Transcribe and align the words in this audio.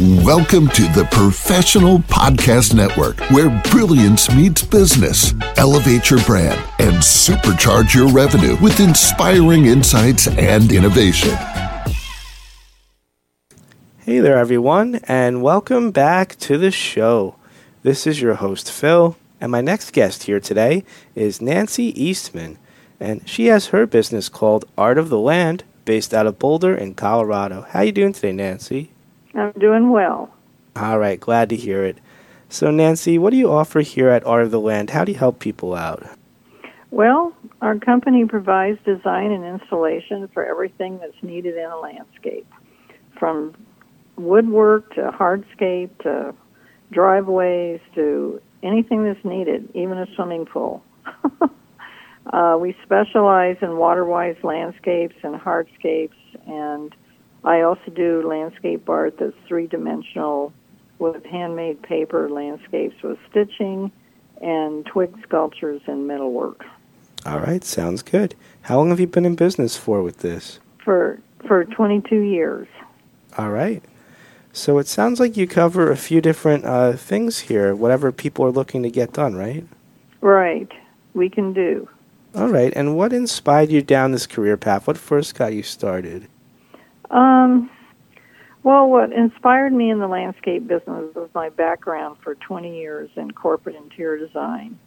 Welcome 0.00 0.66
to 0.70 0.82
the 0.88 1.06
Professional 1.12 1.98
Podcast 1.98 2.74
Network, 2.74 3.16
where 3.30 3.48
brilliance 3.70 4.28
meets 4.34 4.60
business. 4.60 5.32
Elevate 5.56 6.10
your 6.10 6.20
brand 6.24 6.60
and 6.80 6.96
supercharge 6.96 7.94
your 7.94 8.08
revenue 8.08 8.56
with 8.60 8.80
inspiring 8.80 9.66
insights 9.66 10.26
and 10.26 10.72
innovation. 10.72 11.30
Hey 13.98 14.18
there, 14.18 14.36
everyone, 14.36 14.96
and 15.04 15.44
welcome 15.44 15.92
back 15.92 16.34
to 16.40 16.58
the 16.58 16.72
show. 16.72 17.36
This 17.84 18.04
is 18.04 18.20
your 18.20 18.34
host, 18.34 18.72
Phil, 18.72 19.16
and 19.40 19.52
my 19.52 19.60
next 19.60 19.92
guest 19.92 20.24
here 20.24 20.40
today 20.40 20.82
is 21.14 21.40
Nancy 21.40 22.02
Eastman, 22.02 22.58
and 22.98 23.28
she 23.28 23.46
has 23.46 23.68
her 23.68 23.86
business 23.86 24.28
called 24.28 24.64
Art 24.76 24.98
of 24.98 25.08
the 25.08 25.20
Land, 25.20 25.62
based 25.84 26.12
out 26.12 26.26
of 26.26 26.40
Boulder 26.40 26.74
in 26.74 26.94
Colorado. 26.94 27.64
How 27.70 27.82
you 27.82 27.92
doing 27.92 28.12
today, 28.12 28.32
Nancy? 28.32 28.90
I'm 29.34 29.52
doing 29.52 29.90
well. 29.90 30.32
All 30.76 30.98
right, 30.98 31.18
glad 31.18 31.48
to 31.50 31.56
hear 31.56 31.84
it. 31.84 31.98
So, 32.48 32.70
Nancy, 32.70 33.18
what 33.18 33.30
do 33.30 33.36
you 33.36 33.50
offer 33.50 33.80
here 33.80 34.10
at 34.10 34.24
Art 34.26 34.44
of 34.44 34.50
the 34.50 34.60
Land? 34.60 34.90
How 34.90 35.04
do 35.04 35.12
you 35.12 35.18
help 35.18 35.40
people 35.40 35.74
out? 35.74 36.06
Well, 36.90 37.32
our 37.60 37.76
company 37.78 38.24
provides 38.26 38.78
design 38.84 39.32
and 39.32 39.44
installation 39.44 40.28
for 40.28 40.44
everything 40.44 40.98
that's 40.98 41.20
needed 41.22 41.56
in 41.56 41.64
a 41.64 41.76
landscape, 41.76 42.46
from 43.18 43.54
woodwork 44.16 44.94
to 44.94 45.10
hardscape 45.10 45.90
to 46.02 46.34
driveways 46.92 47.80
to 47.96 48.40
anything 48.62 49.04
that's 49.04 49.24
needed, 49.24 49.68
even 49.74 49.98
a 49.98 50.06
swimming 50.14 50.46
pool. 50.46 50.84
uh, 52.32 52.56
we 52.60 52.76
specialize 52.84 53.56
in 53.60 53.76
water-wise 53.76 54.36
landscapes 54.44 55.16
and 55.22 55.34
hardscapes 55.34 56.10
and 56.46 56.94
I 57.44 57.60
also 57.60 57.90
do 57.94 58.26
landscape 58.26 58.88
art 58.88 59.18
that's 59.18 59.36
three 59.46 59.66
dimensional 59.66 60.52
with 60.98 61.24
handmade 61.24 61.82
paper 61.82 62.30
landscapes 62.30 63.02
with 63.02 63.18
stitching 63.30 63.92
and 64.40 64.86
twig 64.86 65.14
sculptures 65.22 65.82
and 65.86 66.06
metalwork. 66.06 66.64
All 67.26 67.40
right, 67.40 67.64
sounds 67.64 68.02
good. 68.02 68.34
How 68.62 68.76
long 68.78 68.90
have 68.90 69.00
you 69.00 69.06
been 69.06 69.24
in 69.24 69.34
business 69.34 69.76
for 69.76 70.02
with 70.02 70.18
this? 70.18 70.58
For 70.84 71.18
for 71.46 71.64
22 71.64 72.20
years. 72.20 72.68
All 73.36 73.50
right. 73.50 73.82
So 74.52 74.78
it 74.78 74.86
sounds 74.86 75.18
like 75.18 75.36
you 75.36 75.46
cover 75.46 75.90
a 75.90 75.96
few 75.96 76.20
different 76.20 76.64
uh, 76.64 76.92
things 76.92 77.40
here, 77.40 77.74
whatever 77.74 78.12
people 78.12 78.44
are 78.44 78.52
looking 78.52 78.82
to 78.84 78.90
get 78.90 79.12
done, 79.12 79.34
right? 79.34 79.66
Right. 80.20 80.70
We 81.12 81.28
can 81.28 81.52
do. 81.52 81.88
All 82.34 82.48
right. 82.48 82.72
And 82.76 82.96
what 82.96 83.12
inspired 83.12 83.70
you 83.70 83.82
down 83.82 84.12
this 84.12 84.26
career 84.26 84.56
path? 84.56 84.86
What 84.86 84.96
first 84.96 85.34
got 85.34 85.54
you 85.54 85.62
started? 85.62 86.28
Um, 87.44 87.70
well, 88.62 88.88
what 88.88 89.12
inspired 89.12 89.72
me 89.72 89.90
in 89.90 89.98
the 89.98 90.08
landscape 90.08 90.66
business 90.66 91.14
was 91.14 91.28
my 91.34 91.50
background 91.50 92.16
for 92.22 92.34
20 92.34 92.76
years 92.78 93.10
in 93.16 93.30
corporate 93.32 93.76
interior 93.76 94.26
design. 94.26 94.78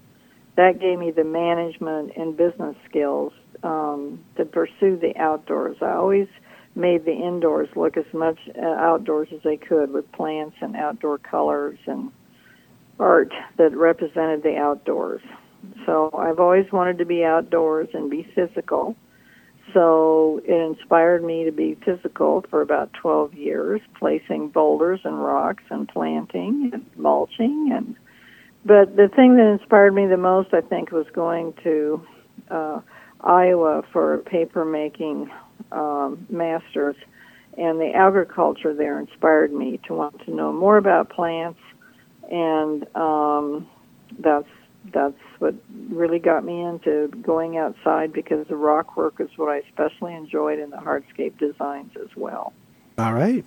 That 0.55 0.79
gave 0.79 0.97
me 0.97 1.11
the 1.11 1.23
management 1.23 2.13
and 2.17 2.35
business 2.35 2.75
skills 2.89 3.33
um, 3.63 4.19
to 4.35 4.45
pursue 4.45 4.97
the 4.97 5.13
outdoors. 5.17 5.77
I 5.81 5.91
always 5.91 6.27
made 6.73 7.05
the 7.05 7.13
indoors 7.13 7.69
look 7.75 7.97
as 7.97 8.11
much 8.13 8.39
uh, 8.57 8.65
outdoors 8.65 9.27
as 9.31 9.41
they 9.43 9.57
could 9.57 9.91
with 9.91 10.11
plants 10.11 10.55
and 10.61 10.75
outdoor 10.75 11.19
colors 11.19 11.77
and 11.85 12.11
art 12.99 13.31
that 13.57 13.75
represented 13.75 14.41
the 14.41 14.55
outdoors. 14.57 15.21
So 15.85 16.09
I've 16.17 16.39
always 16.39 16.71
wanted 16.71 16.97
to 16.97 17.05
be 17.05 17.23
outdoors 17.23 17.89
and 17.93 18.09
be 18.09 18.27
physical. 18.33 18.95
So 19.73 20.41
it 20.45 20.53
inspired 20.53 21.23
me 21.23 21.43
to 21.45 21.51
be 21.51 21.77
physical 21.85 22.45
for 22.49 22.61
about 22.61 22.93
12 22.93 23.33
years, 23.33 23.81
placing 23.99 24.49
boulders 24.49 25.01
and 25.03 25.21
rocks 25.21 25.63
and 25.69 25.87
planting 25.87 26.71
and 26.73 26.85
mulching. 26.95 27.71
And 27.73 27.95
but 28.65 28.95
the 28.95 29.09
thing 29.15 29.35
that 29.37 29.47
inspired 29.59 29.93
me 29.93 30.07
the 30.07 30.17
most, 30.17 30.53
I 30.53 30.61
think, 30.61 30.91
was 30.91 31.05
going 31.13 31.53
to 31.63 32.01
uh, 32.49 32.81
Iowa 33.21 33.83
for 33.91 34.15
a 34.15 34.19
paper 34.19 34.63
making 34.65 35.29
um, 35.71 36.25
masters, 36.29 36.95
and 37.57 37.79
the 37.79 37.91
agriculture 37.93 38.73
there 38.73 38.99
inspired 38.99 39.51
me 39.51 39.79
to 39.87 39.93
want 39.93 40.23
to 40.25 40.33
know 40.33 40.53
more 40.53 40.77
about 40.77 41.09
plants, 41.09 41.59
and 42.29 42.85
um, 42.95 43.67
that's 44.19 44.47
that's 44.91 45.17
what 45.39 45.55
really 45.89 46.19
got 46.19 46.43
me 46.43 46.61
into 46.61 47.07
going 47.21 47.57
outside 47.57 48.13
because 48.13 48.47
the 48.47 48.55
rock 48.55 48.97
work 48.97 49.19
is 49.19 49.29
what 49.35 49.49
I 49.49 49.57
especially 49.57 50.13
enjoyed 50.13 50.59
in 50.59 50.69
the 50.69 50.77
hardscape 50.77 51.37
designs 51.37 51.91
as 51.97 52.15
well. 52.15 52.53
All 52.97 53.13
right. 53.13 53.45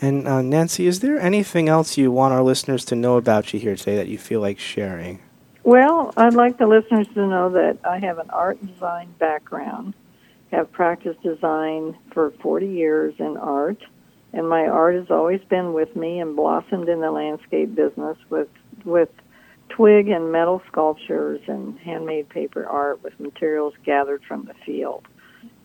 And 0.00 0.26
uh, 0.26 0.42
Nancy, 0.42 0.86
is 0.86 1.00
there 1.00 1.18
anything 1.18 1.68
else 1.68 1.96
you 1.96 2.10
want 2.10 2.34
our 2.34 2.42
listeners 2.42 2.84
to 2.86 2.96
know 2.96 3.16
about 3.16 3.52
you 3.54 3.60
here 3.60 3.76
today 3.76 3.96
that 3.96 4.08
you 4.08 4.18
feel 4.18 4.40
like 4.40 4.58
sharing? 4.58 5.20
Well, 5.62 6.12
I'd 6.16 6.34
like 6.34 6.58
the 6.58 6.66
listeners 6.66 7.06
to 7.14 7.26
know 7.26 7.48
that 7.50 7.78
I 7.84 7.98
have 8.00 8.18
an 8.18 8.28
art 8.30 8.60
and 8.60 8.72
design 8.72 9.14
background, 9.18 9.94
have 10.52 10.70
practiced 10.72 11.22
design 11.22 11.96
for 12.12 12.32
40 12.42 12.66
years 12.66 13.14
in 13.18 13.38
art, 13.38 13.82
and 14.34 14.48
my 14.48 14.66
art 14.66 14.96
has 14.96 15.10
always 15.10 15.40
been 15.48 15.72
with 15.72 15.94
me 15.96 16.18
and 16.18 16.36
blossomed 16.36 16.88
in 16.88 17.00
the 17.00 17.10
landscape 17.10 17.74
business 17.74 18.18
with 18.28 18.48
with 18.84 19.08
twig 19.74 20.08
and 20.08 20.30
metal 20.30 20.62
sculptures 20.68 21.40
and 21.48 21.78
handmade 21.80 22.28
paper 22.28 22.64
art 22.66 23.02
with 23.02 23.18
materials 23.18 23.74
gathered 23.84 24.22
from 24.26 24.44
the 24.44 24.54
field. 24.64 25.06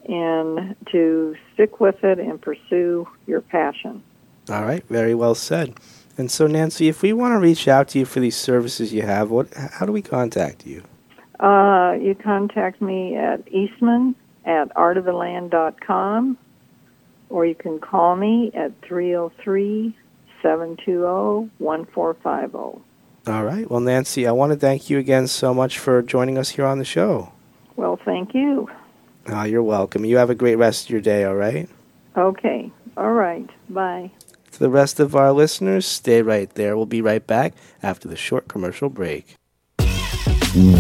And 0.08 0.76
to 0.92 1.36
stick 1.54 1.80
with 1.80 2.04
it 2.04 2.18
and 2.20 2.42
pursue 2.42 3.08
your 3.28 3.42
passion. 3.42 4.02
All 4.50 4.64
right, 4.64 4.84
very 4.88 5.14
well 5.14 5.36
said. 5.36 5.76
And 6.18 6.32
so, 6.32 6.48
Nancy, 6.48 6.88
if 6.88 7.04
we 7.04 7.14
want 7.14 7.34
to 7.34 7.40
reach 7.40 7.68
out 7.68 7.90
to 7.90 8.00
you 8.00 8.06
for 8.06 8.20
these 8.20 8.36
services 8.36 8.92
you 8.92 9.04
have, 9.04 9.30
what, 9.30 9.54
how 9.54 9.86
do 9.86 9.92
we 9.92 10.02
contact 10.02 10.66
you? 10.66 10.84
Uh, 11.40 11.96
you 12.02 12.16
contact 12.16 12.82
me 12.82 13.16
at 13.16 13.48
Eastman 13.54 14.16
at 14.46 14.74
artoftheland.com, 14.76 16.38
or 17.30 17.46
you 17.46 17.56
can 17.56 17.80
call 17.80 18.16
me 18.16 18.52
at 18.56 18.72
303 18.82 19.96
720 20.42 21.52
1450. 21.60 22.89
All 23.30 23.44
right. 23.44 23.70
Well, 23.70 23.80
Nancy, 23.80 24.26
I 24.26 24.32
want 24.32 24.54
to 24.54 24.58
thank 24.58 24.90
you 24.90 24.98
again 24.98 25.28
so 25.28 25.54
much 25.54 25.78
for 25.78 26.02
joining 26.02 26.40
us 26.40 26.50
here 26.50 26.66
on 26.66 26.80
the 26.80 26.86
show. 26.86 27.32
Well, 27.76 28.00
thank 28.04 28.34
you. 28.34 28.68
Oh, 29.28 29.44
you're 29.44 29.62
welcome. 29.62 30.04
You 30.04 30.18
have 30.18 30.32
a 30.32 30.36
great 30.36 30.56
rest 30.56 30.86
of 30.86 30.90
your 30.90 31.02
day, 31.02 31.26
all 31.26 31.36
right? 31.36 31.70
Okay. 32.18 32.72
All 32.98 33.12
right. 33.14 33.48
Bye. 33.70 34.10
To 34.54 34.60
the 34.60 34.70
rest 34.70 35.00
of 35.00 35.16
our 35.16 35.32
listeners, 35.32 35.86
stay 35.86 36.24
right 36.24 36.50
there. 36.56 36.76
We'll 36.76 36.88
be 36.88 37.04
right 37.04 37.26
back 37.26 37.54
after 37.84 38.08
the 38.08 38.16
short 38.16 38.48
commercial 38.48 38.90
break. 38.90 39.36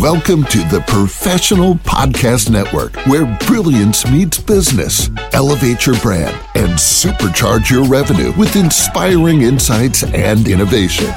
Welcome 0.02 0.44
to 0.46 0.58
the 0.70 0.84
Professional 0.88 1.76
Podcast 1.76 2.50
Network, 2.50 2.96
where 3.06 3.28
brilliance 3.46 4.10
meets 4.10 4.40
business. 4.40 5.12
Elevate 5.34 5.86
your 5.86 6.00
brand 6.00 6.36
and 6.56 6.72
supercharge 6.72 7.70
your 7.70 7.84
revenue 7.84 8.34
with 8.36 8.56
inspiring 8.56 9.44
insights 9.44 10.04
and 10.04 10.48
innovation. 10.48 11.14